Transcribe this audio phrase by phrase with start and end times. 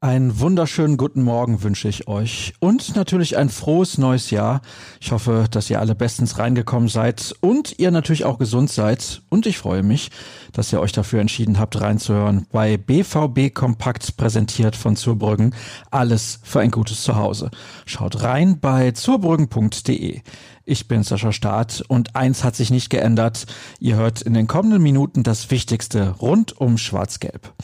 [0.00, 4.60] Einen wunderschönen guten Morgen wünsche ich euch und natürlich ein frohes neues Jahr.
[5.00, 9.22] Ich hoffe, dass ihr alle bestens reingekommen seid und ihr natürlich auch gesund seid.
[9.28, 10.12] Und ich freue mich,
[10.52, 15.52] dass ihr euch dafür entschieden habt, reinzuhören bei BVB Kompakt präsentiert von Zurbrüggen.
[15.90, 17.50] Alles für ein gutes Zuhause.
[17.84, 20.20] Schaut rein bei zurbrüggen.de.
[20.64, 23.46] Ich bin Sascha Staat und eins hat sich nicht geändert.
[23.80, 27.54] Ihr hört in den kommenden Minuten das Wichtigste rund um Schwarz-Gelb.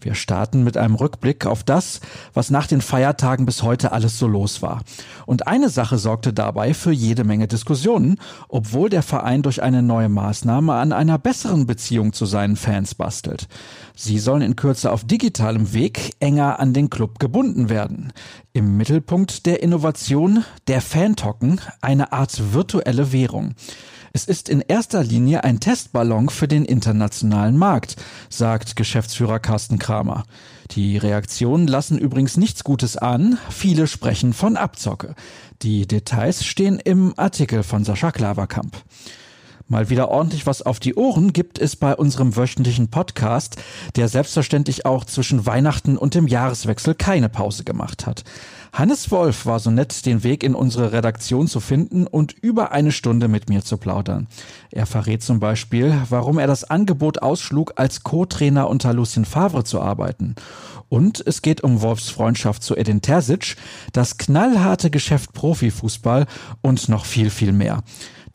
[0.00, 2.00] Wir starten mit einem Rückblick auf das,
[2.32, 4.82] was nach den Feiertagen bis heute alles so los war.
[5.26, 8.16] Und eine Sache sorgte dabei für jede Menge Diskussionen,
[8.48, 13.48] obwohl der Verein durch eine neue Maßnahme an einer besseren Beziehung zu seinen Fans bastelt.
[13.94, 18.12] Sie sollen in Kürze auf digitalem Weg enger an den Club gebunden werden.
[18.52, 23.54] Im Mittelpunkt der Innovation der Fantoken, eine Art virtuelle Währung.
[24.12, 27.94] Es ist in erster Linie ein Testballon für den internationalen Markt,
[28.28, 30.24] sagt Geschäftsführer Carsten Kramer.
[30.72, 33.38] Die Reaktionen lassen übrigens nichts Gutes an.
[33.50, 35.14] Viele sprechen von Abzocke.
[35.62, 38.76] Die Details stehen im Artikel von Sascha Klaverkamp.
[39.70, 43.54] Mal wieder ordentlich was auf die Ohren gibt es bei unserem wöchentlichen Podcast,
[43.94, 48.24] der selbstverständlich auch zwischen Weihnachten und dem Jahreswechsel keine Pause gemacht hat.
[48.72, 52.90] Hannes Wolf war so nett, den Weg in unsere Redaktion zu finden und über eine
[52.90, 54.26] Stunde mit mir zu plaudern.
[54.72, 59.80] Er verrät zum Beispiel, warum er das Angebot ausschlug, als Co-Trainer unter Lucien Favre zu
[59.80, 60.34] arbeiten.
[60.88, 63.56] Und es geht um Wolfs Freundschaft zu Edin Terzic,
[63.92, 66.26] das knallharte Geschäft Profifußball
[66.60, 67.84] und noch viel, viel mehr.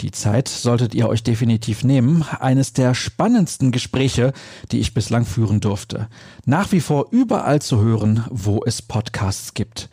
[0.02, 2.24] Die Zeit solltet ihr euch definitiv nehmen.
[2.24, 4.34] Eines der spannendsten Gespräche,
[4.72, 6.08] die ich bislang führen durfte.
[6.46, 9.90] Nach wie vor überall zu hören, wo es Podcasts gibt.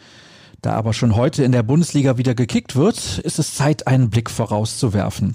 [0.62, 4.30] Da aber schon heute in der Bundesliga wieder gekickt wird, ist es Zeit, einen Blick
[4.30, 5.34] vorauszuwerfen.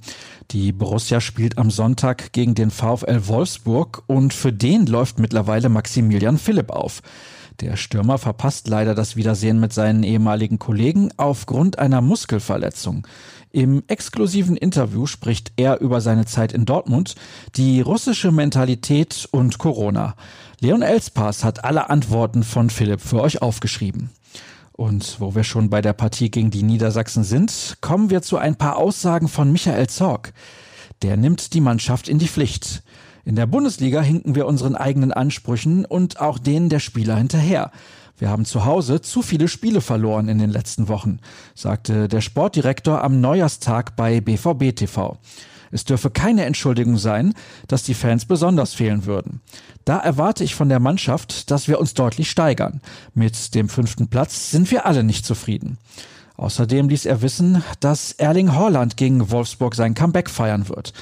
[0.52, 6.38] Die Borussia spielt am Sonntag gegen den VfL Wolfsburg und für den läuft mittlerweile Maximilian
[6.38, 7.02] Philipp auf.
[7.60, 13.06] Der Stürmer verpasst leider das Wiedersehen mit seinen ehemaligen Kollegen aufgrund einer Muskelverletzung.
[13.52, 17.16] Im exklusiven Interview spricht er über seine Zeit in Dortmund,
[17.56, 20.16] die russische Mentalität und Corona.
[20.62, 24.12] Leon Elspass hat alle Antworten von Philipp für euch aufgeschrieben.
[24.78, 28.56] Und wo wir schon bei der Partie gegen die Niedersachsen sind, kommen wir zu ein
[28.56, 30.34] paar Aussagen von Michael Zorg.
[31.02, 32.84] Der nimmt die Mannschaft in die Pflicht.
[33.26, 37.72] In der Bundesliga hinken wir unseren eigenen Ansprüchen und auch denen der Spieler hinterher.
[38.20, 41.22] Wir haben zu Hause zu viele Spiele verloren in den letzten Wochen,
[41.56, 45.18] sagte der Sportdirektor am Neujahrstag bei BVB TV.
[45.72, 47.34] Es dürfe keine Entschuldigung sein,
[47.68, 49.42] dass die Fans besonders fehlen würden.
[49.86, 52.82] Da erwarte ich von der Mannschaft, dass wir uns deutlich steigern.
[53.14, 55.78] Mit dem fünften Platz sind wir alle nicht zufrieden.
[56.38, 60.94] Außerdem ließ er wissen, dass Erling Haaland gegen Wolfsburg sein Comeback feiern wird.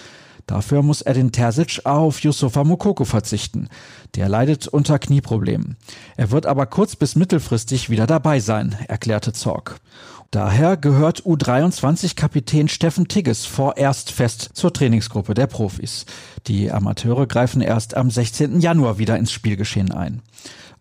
[0.48, 3.68] Dafür muss Edin Terzic auf Yusufa Mukoko verzichten.
[4.16, 5.76] Der leidet unter Knieproblemen.
[6.18, 9.80] Er wird aber kurz bis mittelfristig wieder dabei sein, erklärte Zorg.
[10.32, 16.06] Daher gehört U23-Kapitän Steffen Tigges vorerst fest zur Trainingsgruppe der Profis.
[16.48, 18.60] Die Amateure greifen erst am 16.
[18.60, 20.22] Januar wieder ins Spielgeschehen ein.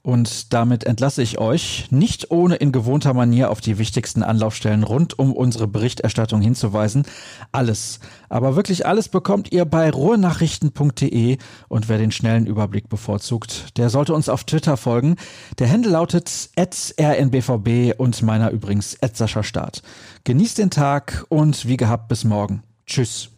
[0.04, 5.18] Und damit entlasse ich euch, nicht ohne in gewohnter Manier auf die wichtigsten Anlaufstellen rund
[5.18, 7.06] um unsere Berichterstattung hinzuweisen.
[7.52, 11.38] Alles, aber wirklich alles bekommt ihr bei ruhrnachrichten.de
[11.68, 15.16] und wer den schnellen Überblick bevorzugt, der sollte uns auf Twitter folgen.
[15.58, 19.82] Der Handel lautet rnbvb und meiner übrigens Sascha Start.
[20.24, 22.62] Genießt den Tag und wie gehabt bis morgen.
[22.86, 23.30] Tschüss.